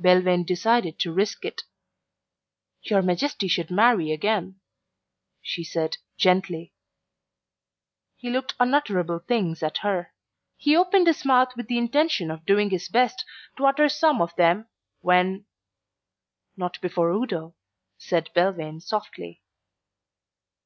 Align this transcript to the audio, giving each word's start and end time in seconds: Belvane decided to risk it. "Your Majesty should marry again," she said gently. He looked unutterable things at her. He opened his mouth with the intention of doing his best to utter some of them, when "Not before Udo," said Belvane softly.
Belvane 0.00 0.46
decided 0.46 0.98
to 1.00 1.12
risk 1.12 1.44
it. 1.44 1.64
"Your 2.84 3.02
Majesty 3.02 3.46
should 3.46 3.70
marry 3.70 4.10
again," 4.10 4.58
she 5.42 5.62
said 5.64 5.98
gently. 6.16 6.72
He 8.16 8.30
looked 8.30 8.54
unutterable 8.58 9.18
things 9.18 9.62
at 9.62 9.76
her. 9.84 10.14
He 10.56 10.74
opened 10.74 11.06
his 11.08 11.26
mouth 11.26 11.54
with 11.58 11.66
the 11.68 11.76
intention 11.76 12.30
of 12.30 12.46
doing 12.46 12.70
his 12.70 12.88
best 12.88 13.26
to 13.58 13.66
utter 13.66 13.90
some 13.90 14.22
of 14.22 14.34
them, 14.36 14.66
when 15.02 15.44
"Not 16.56 16.80
before 16.80 17.10
Udo," 17.10 17.54
said 17.98 18.30
Belvane 18.34 18.80
softly. 18.80 19.42